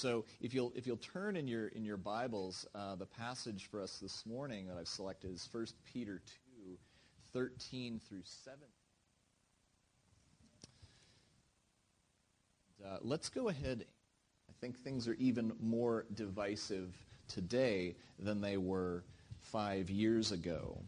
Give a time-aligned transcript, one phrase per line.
[0.00, 3.82] So if you'll, if you'll turn in your, in your Bibles, uh, the passage for
[3.82, 6.22] us this morning that I've selected is 1 Peter
[6.64, 6.78] 2,
[7.34, 8.66] 13 through 17.
[12.82, 13.84] Uh, let's go ahead.
[14.48, 16.96] I think things are even more divisive
[17.28, 19.04] today than they were
[19.38, 20.78] five years ago.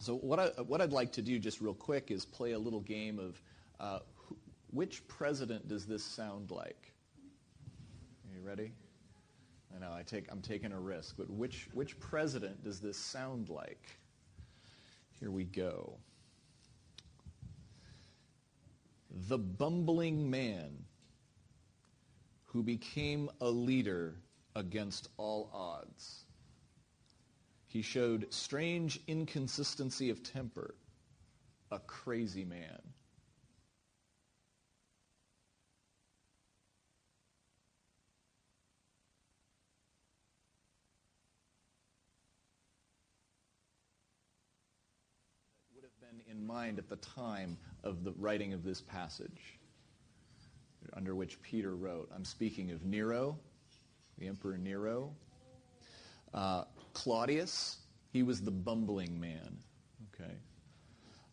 [0.00, 2.80] So what, I, what I'd like to do just real quick is play a little
[2.80, 3.40] game of
[3.80, 4.00] uh,
[4.70, 6.92] which president does this sound like?
[8.38, 8.70] You ready?
[9.74, 13.48] I know I take, I'm taking a risk, but which, which president does this sound
[13.48, 13.98] like?
[15.18, 15.96] Here we go.
[19.28, 20.84] The bumbling man
[22.44, 24.14] who became a leader
[24.54, 26.24] against all odds.
[27.66, 30.76] He showed strange inconsistency of temper,
[31.72, 32.78] a crazy man.
[46.48, 49.58] Mind at the time of the writing of this passage
[50.94, 52.10] under which Peter wrote.
[52.14, 53.38] I'm speaking of Nero,
[54.18, 55.12] the Emperor Nero.
[56.32, 57.78] Uh, Claudius,
[58.12, 59.58] he was the bumbling man,
[60.14, 60.32] okay?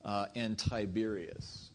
[0.04, 1.70] Uh, and Tiberius.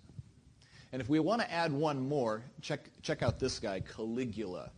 [0.92, 4.70] And if we want to add one more, check, check out this guy, Caligula.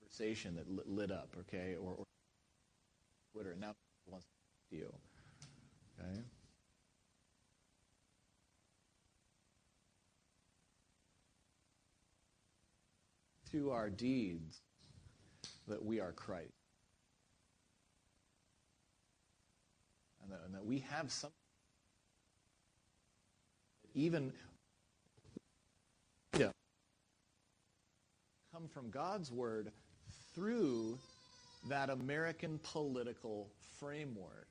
[0.00, 2.04] Conversation that lit up, okay, or, or
[3.32, 3.56] Twitter.
[3.58, 3.74] Now
[4.06, 4.26] wants
[4.70, 4.76] to
[6.00, 6.20] okay.
[13.50, 14.60] through our deeds
[15.66, 16.52] that we are Christ.
[20.22, 21.30] And that, and that we have some
[23.94, 24.32] even
[28.52, 29.72] come from God's word
[30.34, 30.98] through
[31.68, 34.48] that American political framework.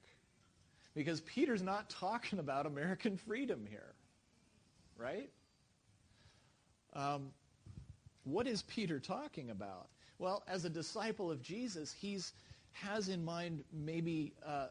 [0.96, 3.94] Because Peter's not talking about American freedom here,
[4.98, 5.30] right?
[6.94, 7.32] Um,
[8.24, 9.88] what is Peter talking about?
[10.18, 12.34] Well, as a disciple of Jesus, he's
[12.72, 14.68] has in mind maybe uh,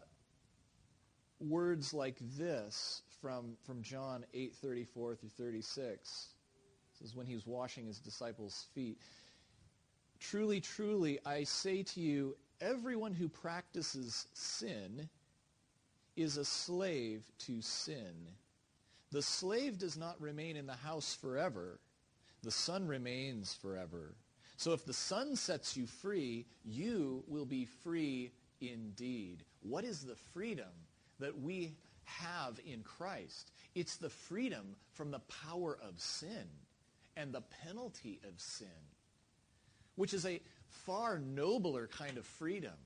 [1.40, 6.34] words like this from, from John 8:34 through 36.
[7.00, 8.98] This is when he's washing his disciples' feet.
[10.20, 15.08] Truly, truly, I say to you, everyone who practices sin
[16.16, 18.28] is a slave to sin.
[19.10, 21.78] The slave does not remain in the house forever
[22.42, 24.14] the Son remains forever.
[24.56, 29.44] So if the Son sets you free, you will be free indeed.
[29.62, 30.70] What is the freedom
[31.20, 31.74] that we
[32.04, 33.52] have in Christ?
[33.74, 36.48] It's the freedom from the power of sin
[37.16, 38.68] and the penalty of sin,
[39.98, 42.76] which is a far nobler kind of freedom.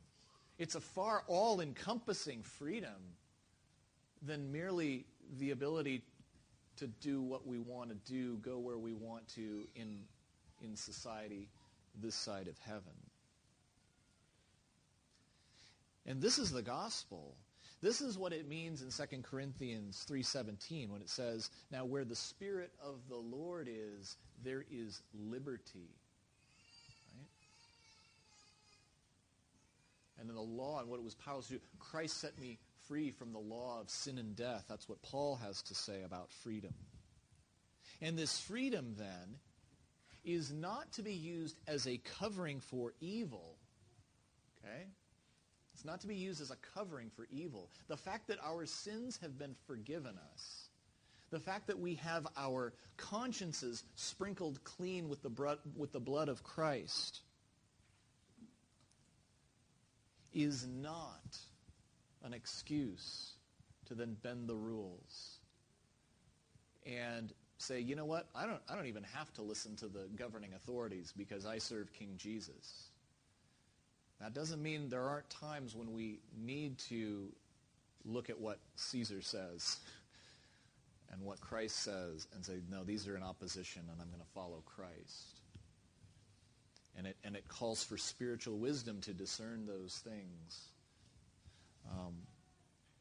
[0.59, 3.17] It's a far all-encompassing freedom
[4.23, 5.05] than merely
[5.39, 6.05] the ability
[6.79, 9.99] to do what we want to do, go where we want to in,
[10.63, 11.51] in society
[12.01, 12.97] this side of heaven.
[16.07, 17.37] And this is the gospel.
[17.83, 22.17] This is what it means in 2 Corinthians 3:17 when it says, "Now where the
[22.17, 25.91] spirit of the Lord is, there is liberty."
[30.23, 33.11] And then the law and what it was powerless to do, Christ set me free
[33.11, 34.67] from the law of sin and death.
[34.69, 36.73] That's what Paul has to say about freedom.
[38.01, 39.41] And this freedom, then,
[40.25, 43.57] is not to be used as a covering for evil.
[44.65, 44.85] Okay?
[45.75, 47.69] It's not to be used as a covering for evil.
[47.89, 50.69] The fact that our sins have been forgiven us,
[51.31, 56.45] the fact that we have our consciences sprinkled clean with the, with the blood of
[56.45, 57.23] Christ,
[60.35, 61.39] is not
[62.25, 63.33] an excuse
[63.87, 65.39] to then bend the rules
[66.87, 70.09] and say, you know what, I don't, I don't even have to listen to the
[70.17, 72.89] governing authorities because I serve King Jesus.
[74.21, 77.33] That doesn't mean there aren't times when we need to
[78.05, 79.79] look at what Caesar says
[81.13, 84.33] and what Christ says and say, no, these are in opposition and I'm going to
[84.35, 85.42] follow Christ.
[86.97, 90.69] And it, and it calls for spiritual wisdom to discern those things.
[91.91, 92.15] Um,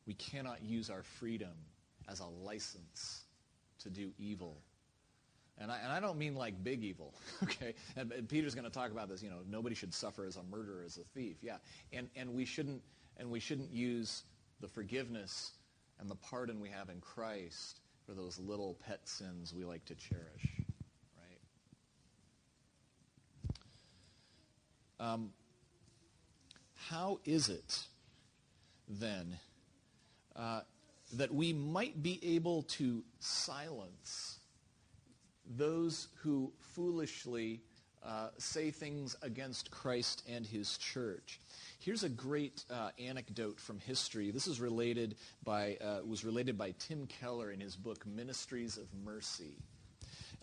[0.07, 1.53] we cannot use our freedom
[2.07, 3.21] as a license
[3.79, 4.57] to do evil.
[5.57, 7.75] And I, and I don't mean like big evil, okay?
[7.95, 9.21] And, and Peter's going to talk about this.
[9.21, 11.37] You know, nobody should suffer as a murderer, as a thief.
[11.41, 11.57] Yeah,
[11.93, 12.81] and and we shouldn't
[13.17, 14.23] and we shouldn't use
[14.61, 15.51] the forgiveness
[15.99, 19.95] and the pardon we have in Christ for those little pet sins we like to
[19.95, 20.49] cherish,
[21.15, 21.39] right?
[25.01, 25.31] Um,
[26.75, 27.87] how is it
[28.87, 29.39] then
[30.35, 30.61] uh,
[31.13, 34.37] that we might be able to silence
[35.57, 37.61] those who foolishly
[38.03, 41.39] uh, say things against Christ and his church.
[41.79, 44.31] Here's a great uh, anecdote from history.
[44.31, 48.87] This is related by, uh, was related by Tim Keller in his book Ministries of
[49.03, 49.55] Mercy.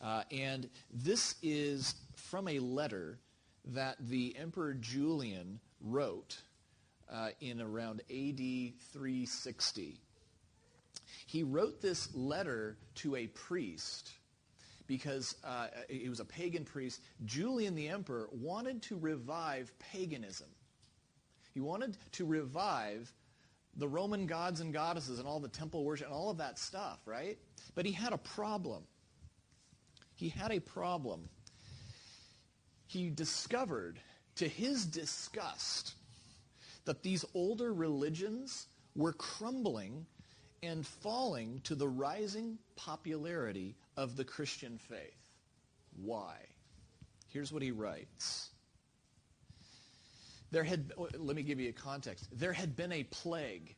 [0.01, 3.19] Uh, and this is from a letter
[3.69, 6.37] that the Emperor Julian wrote
[7.11, 8.39] uh, in around AD
[8.93, 10.01] 360.
[11.27, 14.11] He wrote this letter to a priest
[14.87, 17.01] because uh, he was a pagan priest.
[17.25, 20.49] Julian the emperor wanted to revive paganism.
[21.53, 23.13] He wanted to revive
[23.77, 26.99] the Roman gods and goddesses and all the temple worship and all of that stuff,
[27.05, 27.39] right?
[27.75, 28.83] But he had a problem.
[30.15, 31.29] He had a problem.
[32.89, 34.01] He discovered,
[34.37, 35.95] to his disgust,
[36.87, 40.07] that these older religions were crumbling
[40.63, 45.31] and falling to the rising popularity of the Christian faith.
[46.03, 46.37] Why?
[47.29, 48.49] Here's what he writes.
[50.51, 52.27] There had, let me give you a context.
[52.33, 53.75] There had been a plague.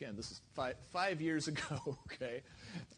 [0.00, 2.42] Again, this is five, five years ago, okay?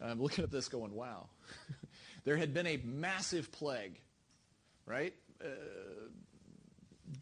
[0.02, 1.28] I'm looking at this going, wow.
[2.24, 3.98] there had been a massive plague,
[4.84, 5.14] right?
[5.42, 5.48] Uh,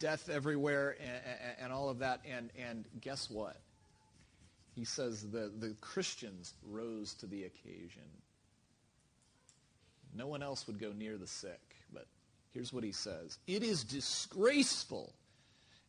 [0.01, 2.23] death everywhere and, and, all of that.
[2.29, 3.57] And, and guess what?
[4.75, 8.03] He says the, the Christians rose to the occasion.
[10.13, 11.77] No one else would go near the sick.
[11.93, 12.07] But
[12.53, 13.39] here's what he says.
[13.47, 15.13] It is disgraceful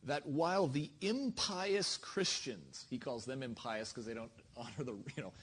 [0.03, 5.23] that while the impious Christians, he calls them impious because they don't honor the, you
[5.23, 5.33] know,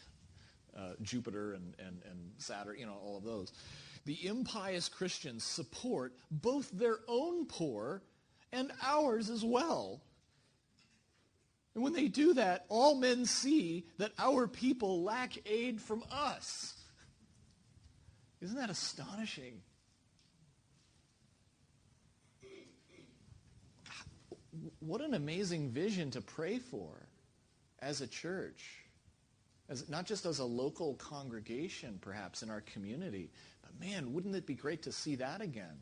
[0.76, 3.52] uh, Jupiter and, and, and Saturn, you know, all of those.
[4.04, 8.02] The impious Christians support both their own poor
[8.52, 10.00] and ours as well.
[11.74, 16.74] And when they do that, all men see that our people lack aid from us.
[18.40, 19.60] Isn't that astonishing?
[24.80, 27.06] What an amazing vision to pray for
[27.80, 28.64] as a church.
[29.68, 33.30] As, not just as a local congregation, perhaps, in our community,
[33.62, 35.78] but man, wouldn't it be great to see that again?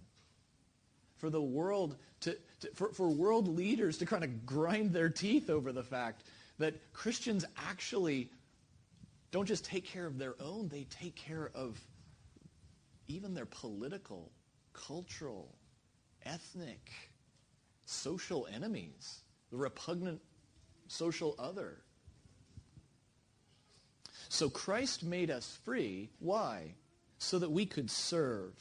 [1.24, 5.48] for the world to, to for, for world leaders to kind of grind their teeth
[5.48, 6.24] over the fact
[6.58, 8.30] that Christians actually
[9.30, 11.80] don't just take care of their own, they take care of
[13.08, 14.30] even their political,
[14.74, 15.54] cultural,
[16.24, 16.90] ethnic,
[17.84, 19.20] social enemies,
[19.50, 20.20] the repugnant
[20.88, 21.78] social other.
[24.28, 26.10] So Christ made us free.
[26.18, 26.74] Why?
[27.18, 28.52] So that we could serve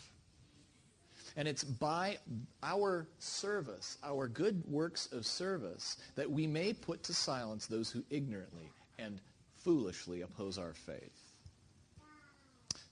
[1.35, 2.17] and it's by
[2.61, 8.03] our service, our good works of service, that we may put to silence those who
[8.09, 9.19] ignorantly and
[9.57, 11.31] foolishly oppose our faith.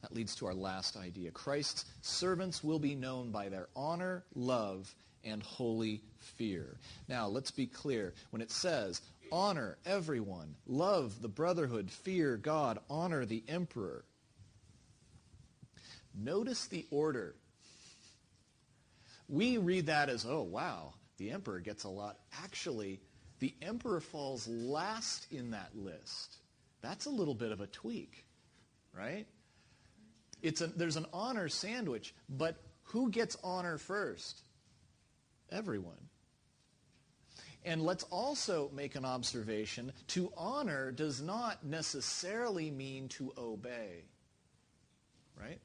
[0.02, 1.30] That leads to our last idea.
[1.30, 6.78] Christ's servants will be known by their honor, love, and holy fear.
[7.08, 8.14] Now, let's be clear.
[8.32, 9.02] When it says,
[9.32, 14.04] honor everyone, love the brotherhood, fear God, honor the emperor,
[16.14, 17.36] notice the order
[19.32, 22.20] we read that as, oh, wow, the emperor gets a lot.
[22.44, 23.00] Actually,
[23.40, 26.36] the emperor falls last in that list.
[26.82, 28.26] That's a little bit of a tweak,
[28.94, 29.26] right?
[30.42, 34.42] It's a, there's an honor sandwich, but who gets honor first?
[35.52, 36.10] Everyone.
[37.64, 39.92] And let's also make an observation.
[40.10, 44.06] To honor does not necessarily mean to obey.
[45.40, 45.60] Right?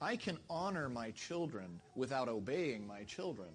[0.00, 3.48] I can honor my children without obeying my children.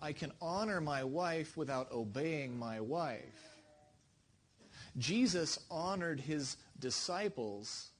[0.00, 3.56] I can honor my wife without obeying my wife.
[4.98, 7.90] Jesus honored his disciples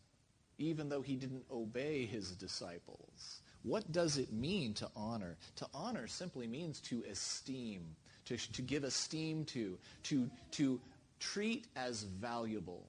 [0.59, 3.41] even though he didn't obey his disciples.
[3.63, 5.37] What does it mean to honor?
[5.57, 7.85] To honor simply means to esteem,
[8.27, 10.81] to, to give esteem to, to, to
[11.19, 12.87] treat as valuable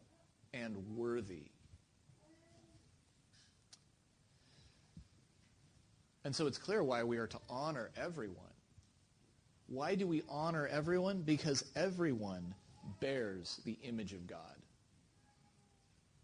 [0.53, 1.45] and worthy.
[6.23, 8.43] And so it's clear why we are to honor everyone.
[9.67, 11.21] Why do we honor everyone?
[11.21, 12.53] Because everyone
[12.99, 14.55] bears the image of God.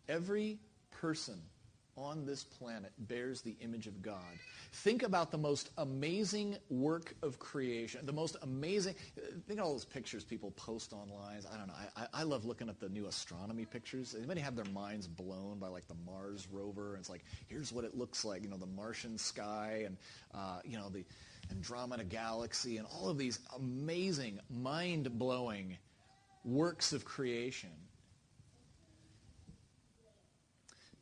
[0.07, 0.59] Every
[1.03, 1.35] person
[1.97, 4.39] on this planet bears the image of God.
[4.71, 8.95] Think about the most amazing work of creation, the most amazing,
[9.45, 11.41] think of all those pictures people post online.
[11.53, 11.73] I don't know.
[11.97, 14.15] I, I love looking at the new astronomy pictures.
[14.17, 16.91] Anybody have their minds blown by like the Mars rover?
[16.91, 19.97] And it's like, here's what it looks like, you know, the Martian sky and,
[20.33, 21.03] uh, you know, the
[21.51, 25.77] Andromeda galaxy and all of these amazing, mind-blowing
[26.45, 27.71] works of creation.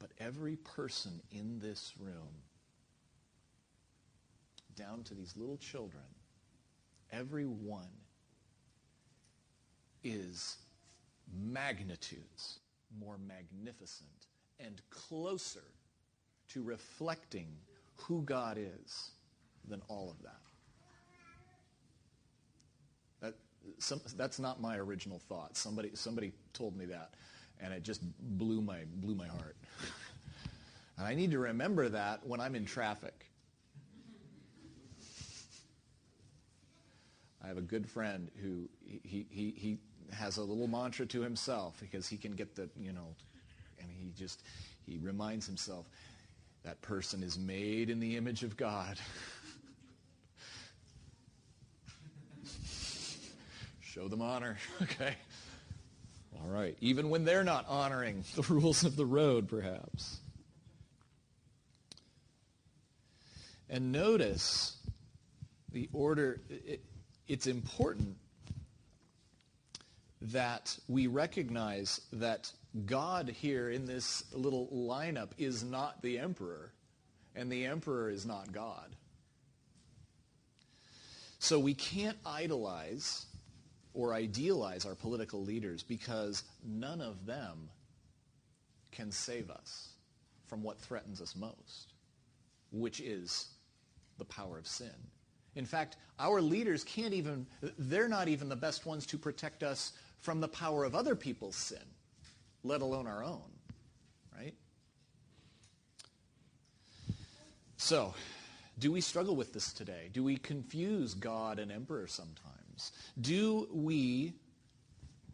[0.02, 2.42] But every person in this room,
[4.76, 6.02] down to these little children,
[7.12, 7.86] every one
[10.04, 10.58] is
[11.32, 12.60] magnitudes
[13.00, 14.10] more magnificent
[14.60, 15.64] and closer
[16.50, 17.48] to reflecting
[17.96, 19.12] who God is
[19.68, 20.42] than all of that.
[23.22, 23.36] that
[23.78, 25.56] some, that's not my original thought.
[25.56, 27.14] Somebody, somebody told me that
[27.62, 29.56] and it just blew my, blew my heart.
[30.98, 33.28] and I need to remember that when I'm in traffic.
[37.44, 39.78] I have a good friend who he, he, he
[40.14, 43.16] has a little mantra to himself because he can get the, you know,
[43.80, 44.44] and he just,
[44.86, 45.88] he reminds himself
[46.64, 49.00] that person is made in the image of God.
[53.82, 55.16] Show them honor, okay?
[56.36, 56.76] All right.
[56.80, 60.20] Even when they're not honoring the rules of the road, perhaps.
[63.70, 64.78] And notice
[65.72, 66.42] the order.
[66.50, 66.82] It,
[67.28, 68.18] it's important
[70.22, 72.52] that we recognize that
[72.86, 76.74] God here in this little lineup is not the emperor,
[77.36, 78.96] and the emperor is not God.
[81.40, 83.26] So we can't idolize
[83.94, 87.70] or idealize our political leaders because none of them
[88.92, 89.90] can save us
[90.48, 91.94] from what threatens us most,
[92.72, 93.48] which is
[94.18, 94.92] the power of sin.
[95.56, 97.46] In fact, our leaders can't even,
[97.78, 101.56] they're not even the best ones to protect us from the power of other people's
[101.56, 101.80] sin,
[102.64, 103.50] let alone our own,
[104.38, 104.54] right?
[107.78, 108.14] So,
[108.80, 110.10] do we struggle with this today?
[110.14, 112.61] Do we confuse God and emperor sometimes?
[113.20, 114.34] Do we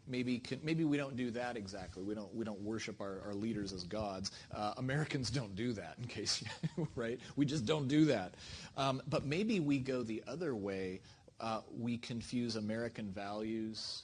[0.08, 2.02] maybe maybe we don't do that exactly.
[2.02, 4.32] We don't we don't worship our, our leaders as gods.
[4.54, 5.96] Uh, Americans don't do that.
[5.98, 6.42] In case
[6.94, 8.34] right, we just don't do that.
[8.76, 11.00] Um, but maybe we go the other way.
[11.40, 14.02] Uh, we confuse American values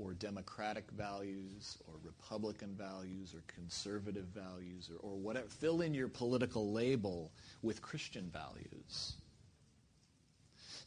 [0.00, 5.48] or democratic values or Republican values or conservative values or, or whatever.
[5.48, 9.14] Fill in your political label with Christian values.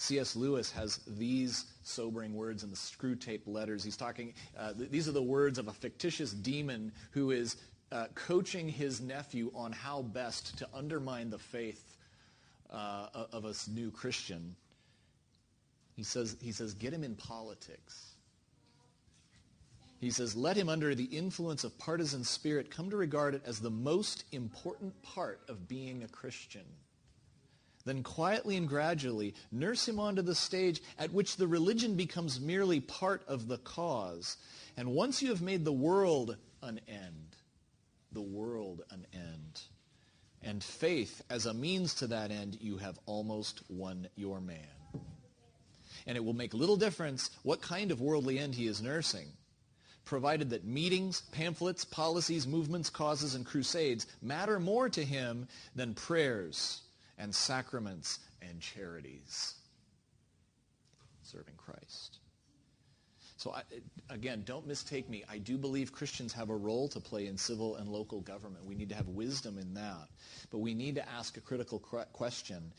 [0.02, 0.36] C.S.
[0.36, 3.84] Lewis has these sobering words in the Screwtape letters.
[3.84, 7.58] He's talking, uh, th- these are the words of a fictitious demon who is
[7.92, 11.98] uh, coaching his nephew on how best to undermine the faith
[12.72, 14.56] uh, of a new Christian.
[15.96, 18.16] He says, he says, get him in politics.
[20.00, 23.60] He says, let him under the influence of partisan spirit come to regard it as
[23.60, 26.66] the most important part of being a Christian.
[27.86, 32.80] Then quietly and gradually nurse him onto the stage at which the religion becomes merely
[32.80, 34.38] part of the cause.
[34.78, 37.36] And once you have made the world an end,
[38.12, 39.62] the world an end,
[40.44, 44.58] and faith as a means to that end, you have almost won your man.
[46.08, 49.28] And it will make little difference what kind of worldly end he is nursing,
[50.04, 56.82] provided that meetings, pamphlets, policies, movements, causes, and crusades matter more to him than prayers
[57.22, 59.54] and sacraments and charities.
[61.22, 62.18] Serving Christ.
[63.38, 63.62] So I,
[64.10, 65.24] again, don't mistake me.
[65.30, 68.66] I do believe Christians have a role to play in civil and local government.
[68.66, 70.08] We need to have wisdom in that.
[70.50, 72.74] But we need to ask a critical question.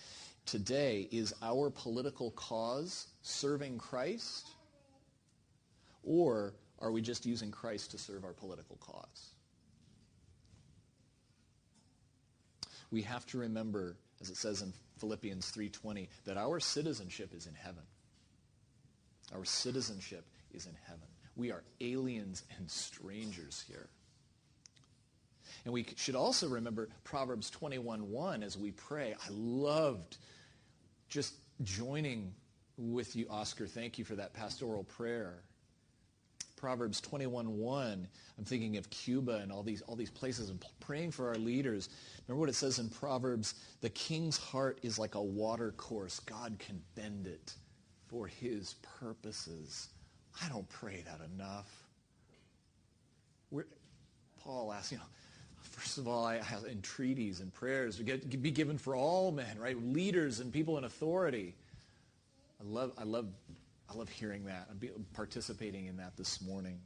[0.44, 4.49] Today, is our political cause serving Christ?
[6.02, 9.34] Or are we just using Christ to serve our political cause?
[12.90, 17.54] We have to remember as it says in Philippians 3:20, that our citizenship is in
[17.54, 17.82] heaven.
[19.32, 21.08] Our citizenship is in heaven.
[21.34, 23.88] We are aliens and strangers here.
[25.64, 29.14] And we should also remember Proverbs 21:1 as we pray.
[29.14, 30.16] I loved
[31.08, 32.34] just joining
[32.76, 33.66] with you, Oscar.
[33.66, 35.42] Thank you for that pastoral prayer.
[36.62, 38.07] Proverbs 21:1.
[38.38, 41.88] I'm thinking of Cuba and all these all these places and praying for our leaders.
[42.28, 46.21] Remember what it says in Proverbs, the king's heart is like a water course.
[46.21, 47.54] God can bend it
[48.07, 49.88] for his purposes.
[50.40, 51.69] I don't pray that enough.
[53.50, 53.66] We're,
[54.38, 55.04] Paul asks, you know,
[55.62, 59.76] First of all, I have entreaties and prayers be given for all men, right?
[59.76, 61.54] Leaders and people in authority.
[62.61, 63.26] I love, I love,
[63.92, 64.68] I love hearing that.
[64.70, 66.80] I'm participating in that this morning.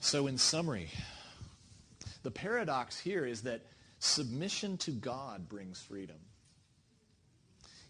[0.00, 0.88] So, in summary,
[2.22, 3.62] the paradox here is that
[3.98, 6.16] submission to God brings freedom.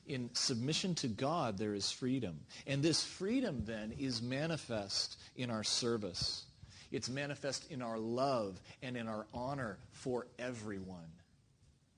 [0.06, 2.40] In submission to God, there is freedom.
[2.66, 6.44] And this freedom then is manifest in our service.
[6.90, 11.12] It's manifest in our love and in our honor for everyone.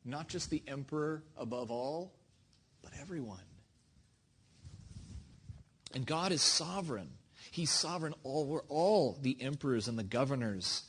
[0.04, 2.12] Not just the emperor above all,
[2.82, 3.40] but everyone.
[5.94, 7.08] And God is sovereign.
[7.52, 10.82] He's sovereign over all the emperors and the governors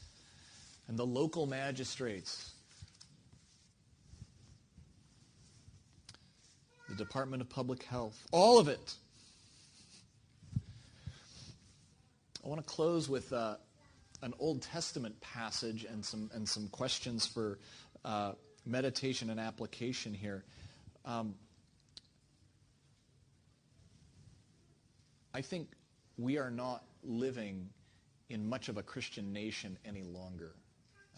[0.88, 2.52] and the local magistrates.
[6.90, 8.20] The Department of Public Health.
[8.32, 8.96] All of it.
[12.44, 13.56] I want to close with uh,
[14.22, 17.60] an Old Testament passage and some, and some questions for
[18.04, 18.34] uh,
[18.66, 20.44] meditation and application here.
[21.06, 21.36] Um,
[25.36, 25.68] I think
[26.18, 27.68] we are not living
[28.30, 30.54] in much of a Christian nation any longer.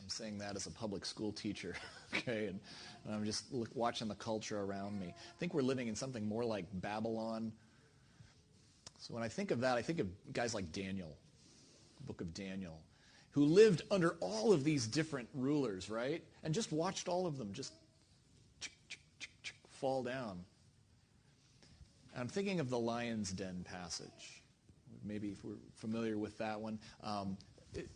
[0.02, 1.76] I'm saying that as a public school teacher,
[2.16, 2.60] okay, and,
[3.06, 5.10] and I'm just look, watching the culture around me.
[5.10, 7.52] I think we're living in something more like Babylon.
[8.98, 11.16] So when I think of that, I think of guys like Daniel,
[12.08, 12.80] book of Daniel,
[13.30, 16.24] who lived under all of these different rulers, right?
[16.44, 17.72] And just watched all of them just
[19.74, 20.44] fall down.
[22.18, 24.42] I'm thinking of the lion's den passage.
[25.04, 26.80] Maybe if we're familiar with that one.
[27.04, 27.38] Um,
[27.74, 27.88] it,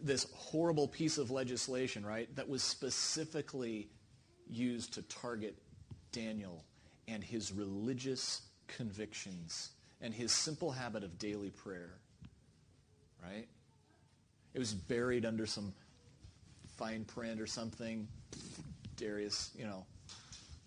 [0.00, 3.88] this horrible piece of legislation, right, that was specifically
[4.48, 5.56] used to target
[6.12, 6.64] Daniel
[7.08, 11.94] and his religious convictions and his simple habit of daily prayer,
[13.22, 13.46] right?
[14.52, 15.72] It was buried under some
[16.76, 18.06] fine print or something.
[18.96, 19.86] Darius, you know,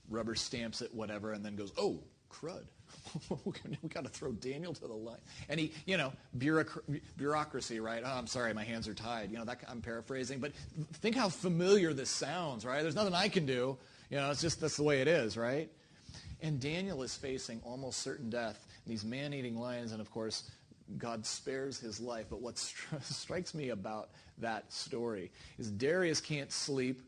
[0.10, 2.00] rubber stamps it, whatever, and then goes, oh,
[2.32, 2.64] crud.
[3.46, 3.54] we
[3.90, 5.20] got to throw Daniel to the line.
[5.50, 8.04] And he, you know, bureaucracy, right?
[8.06, 9.32] Oh, I'm sorry, my hands are tied.
[9.32, 10.52] You know, that, I'm paraphrasing, but
[10.94, 12.82] think how familiar this sounds, right?
[12.82, 13.78] There's nothing I can do.
[14.10, 15.70] You know, it's just that's the way it is, right?
[16.42, 18.66] And Daniel is facing almost certain death.
[18.86, 20.44] These man-eating lions, and of course,
[20.98, 22.28] God spares his life.
[22.30, 22.58] But what
[23.02, 27.02] strikes me about that story is Darius can't sleep.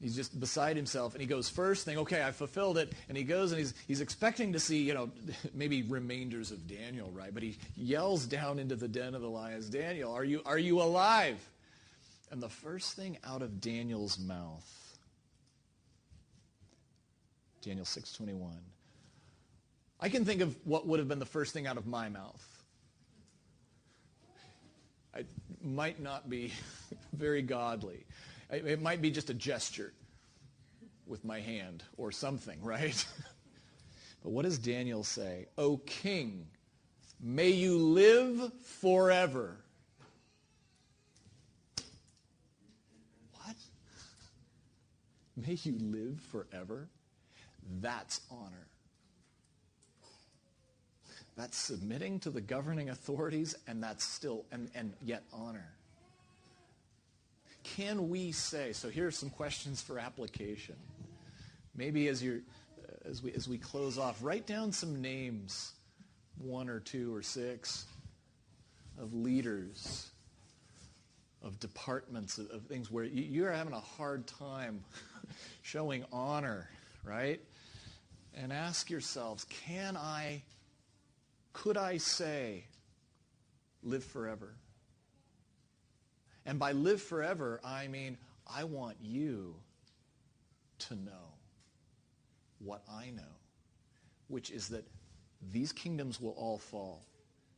[0.00, 3.24] He's just beside himself, and he goes first thing, okay, I fulfilled it, and he
[3.24, 5.10] goes and he's, he's expecting to see, you know,
[5.54, 7.32] maybe remainders of Daniel, right?
[7.32, 10.82] But he yells down into the den of the lions, Daniel, are you, are you
[10.82, 11.38] alive?
[12.30, 14.98] And the first thing out of Daniel's mouth,
[17.62, 18.50] Daniel 6.21,
[19.98, 22.44] I can think of what would have been the first thing out of my mouth.
[25.14, 25.24] I
[25.62, 26.52] might not be
[27.14, 28.04] very godly.
[28.50, 29.92] It might be just a gesture
[31.06, 33.04] with my hand or something, right?
[34.22, 35.46] but what does Daniel say?
[35.58, 36.46] O king,
[37.20, 39.56] may you live forever.
[43.34, 43.56] What?
[45.46, 46.88] May you live forever?
[47.80, 48.66] That's honor.
[51.36, 55.75] That's submitting to the governing authorities, and that's still, and, and yet honor
[57.74, 58.72] can we say?
[58.72, 60.76] So here are some questions for application.
[61.74, 62.42] Maybe as you
[63.04, 65.72] as we as we close off, write down some names,
[66.38, 67.86] one or two or six,
[68.98, 70.10] of leaders,
[71.42, 74.82] of departments, of, of things where you, you're having a hard time
[75.62, 76.68] showing honor,
[77.04, 77.40] right?
[78.34, 80.42] And ask yourselves, can I,
[81.52, 82.64] could I say,
[83.82, 84.54] live forever?
[86.46, 89.56] And by live forever, I mean, I want you
[90.78, 91.34] to know
[92.60, 93.22] what I know,
[94.28, 94.86] which is that
[95.52, 97.04] these kingdoms will all fall.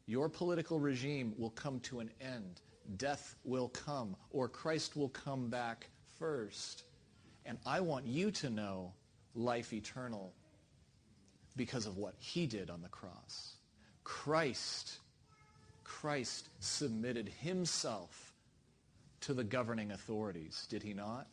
[0.06, 2.62] Your political regime will come to an end.
[2.96, 6.84] Death will come, or Christ will come back first.
[7.44, 8.94] And I want you to know
[9.34, 10.32] life eternal
[11.56, 13.56] because of what he did on the cross.
[14.02, 14.98] Christ,
[15.84, 18.27] Christ submitted himself
[19.28, 21.26] to the governing authorities, did he not?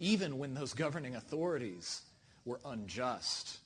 [0.00, 2.02] Even when those governing authorities
[2.44, 3.58] were unjust.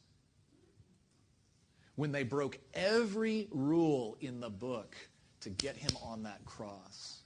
[1.95, 4.95] When they broke every rule in the book
[5.41, 7.21] to get him on that cross.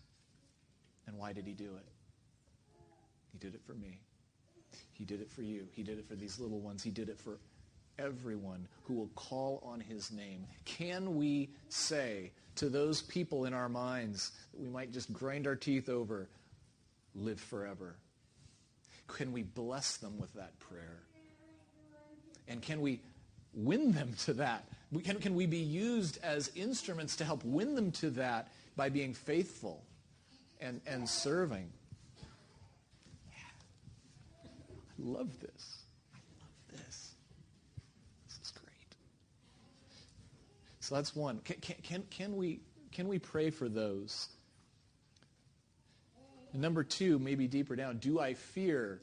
[1.09, 1.89] And why did he do it?
[3.33, 3.99] He did it for me.
[4.93, 5.67] He did it for you.
[5.73, 6.81] He did it for these little ones.
[6.81, 7.41] He did it for
[7.99, 10.47] everyone who will call on his name.
[10.65, 15.57] Can we say to those people in our minds that we might just grind our
[15.57, 16.29] teeth over,
[17.15, 17.97] live forever?
[19.09, 20.99] Can we bless them with that prayer?
[22.49, 23.01] And can we
[23.55, 24.65] win them to that?
[25.05, 29.15] Can, can we be used as instruments to help win them to that by being
[29.15, 29.85] faithful
[30.61, 31.71] and, and serving?
[34.43, 34.49] I
[34.99, 35.85] love this.
[36.13, 36.73] I love.
[36.73, 37.15] This
[38.43, 38.97] is great.
[40.91, 41.39] So that's one.
[41.45, 44.27] Can, can, can, we, can we pray for those?
[46.53, 49.01] And number two, maybe deeper down, do I fear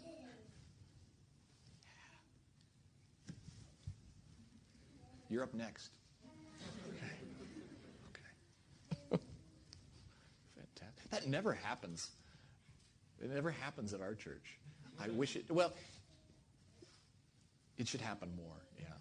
[5.29, 5.91] You're up next.
[6.89, 7.13] Okay.
[9.11, 9.21] Okay.
[10.55, 11.09] Fantastic.
[11.11, 12.09] That never happens.
[13.21, 14.57] It never happens at our church.
[14.99, 15.73] I wish it, well,
[17.77, 18.96] it should happen more, yeah.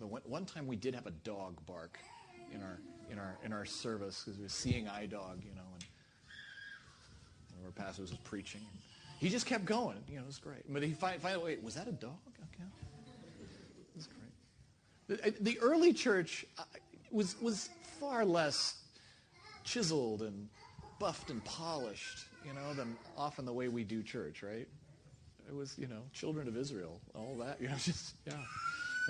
[0.00, 1.98] Although one, one time we did have a dog bark
[2.54, 2.78] in our,
[3.10, 5.84] in our, in our service because we were seeing eye dog, you know, and
[7.56, 8.60] one of our pastors was preaching.
[8.60, 8.78] And
[9.18, 10.62] he just kept going, you know, it was great.
[10.72, 12.18] But he finally, wait, was that a dog?
[12.54, 12.68] Okay,
[13.96, 14.06] it's
[15.08, 15.44] great.
[15.44, 16.62] The early church uh,
[17.10, 18.76] was, was far less
[19.64, 20.48] chiseled and
[21.00, 24.68] buffed and polished, you know, than often the way we do church, right?
[25.48, 28.34] It was, you know, children of Israel, all that, you know, just, yeah.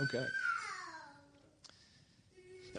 [0.01, 0.25] Okay.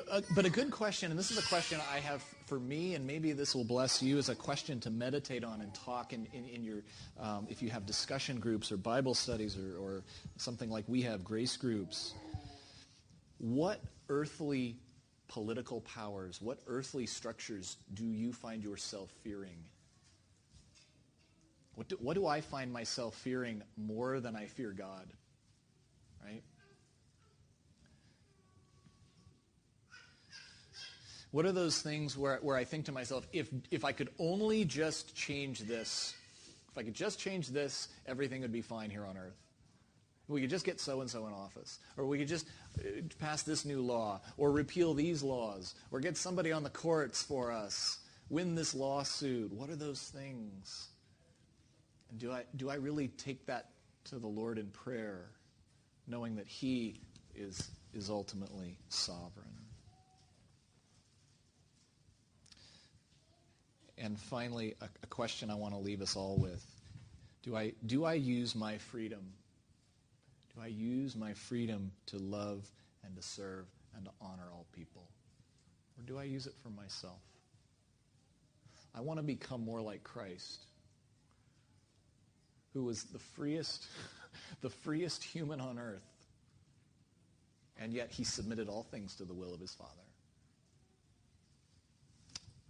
[0.08, 3.06] Uh, but a good question, and this is a question I have for me, and
[3.06, 6.46] maybe this will bless you, as a question to meditate on and talk in, in,
[6.46, 6.84] in your,
[7.20, 10.04] um, if you have discussion groups or Bible studies or, or
[10.38, 12.14] something like we have, grace groups.
[13.40, 14.78] What earthly
[15.28, 19.64] political powers, what earthly structures do you find yourself fearing?
[21.76, 25.08] What do, what do I find myself fearing more than I fear God?
[26.24, 26.44] Right?
[31.32, 34.66] What are those things where, where I think to myself, if, if I could only
[34.66, 36.16] just change this,
[36.72, 39.38] if I could just change this, everything would be fine here on earth?
[40.28, 41.80] We could just get so and so in office.
[41.98, 42.48] Or we could just
[42.80, 44.22] uh, pass this new law.
[44.38, 45.74] Or repeal these laws.
[45.92, 48.00] Or get somebody on the courts for us.
[48.30, 49.52] Win this lawsuit.
[49.52, 50.90] What are those things?
[52.12, 53.70] And do I, do I really take that
[54.06, 55.32] to the Lord in prayer,
[56.08, 57.02] knowing that He
[57.36, 59.59] is, is ultimately sovereign?
[64.10, 66.66] And finally, a, a question I want to leave us all with.
[67.44, 69.22] Do I, do I use my freedom
[70.60, 72.70] do I use my freedom to love
[73.06, 75.08] and to serve and to honor all people?
[75.98, 77.22] Or do I use it for myself?
[78.94, 80.66] I want to become more like Christ,
[82.74, 83.88] who was the freest,
[84.62, 86.02] the freest human on earth.
[87.80, 89.92] And yet he submitted all things to the will of his Father.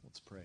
[0.03, 0.43] Let's pray.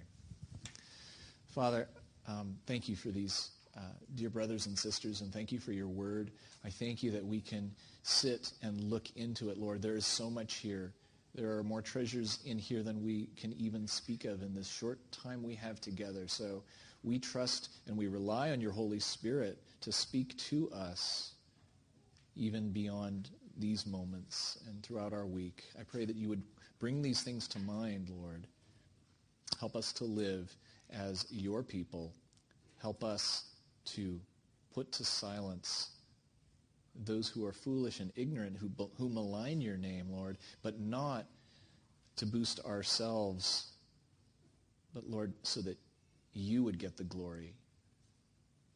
[1.55, 1.87] Father,
[2.27, 3.81] um, thank you for these uh,
[4.17, 6.33] dear brothers and sisters, and thank you for your word.
[6.65, 7.71] I thank you that we can
[8.03, 9.81] sit and look into it, Lord.
[9.81, 10.93] There is so much here.
[11.33, 14.99] There are more treasures in here than we can even speak of in this short
[15.13, 16.27] time we have together.
[16.27, 16.65] So
[17.05, 21.35] we trust and we rely on your Holy Spirit to speak to us
[22.35, 25.63] even beyond these moments and throughout our week.
[25.79, 26.43] I pray that you would
[26.81, 28.49] bring these things to mind, Lord.
[29.61, 30.53] Help us to live
[30.95, 32.13] as your people.
[32.81, 33.45] Help us
[33.87, 34.21] to
[34.75, 35.91] put to silence
[37.05, 41.27] those who are foolish and ignorant, who, who malign your name, Lord, but not
[42.17, 43.73] to boost ourselves,
[44.95, 45.77] but, Lord, so that
[46.33, 47.55] you would get the glory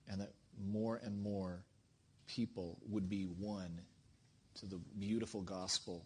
[0.09, 0.33] and that
[0.67, 1.65] more and more
[2.27, 3.81] people would be won
[4.57, 6.05] to the beautiful gospel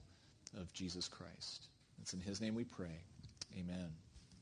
[0.59, 1.69] of Jesus Christ.
[2.01, 3.05] It's in his name we pray.
[3.59, 3.91] Amen.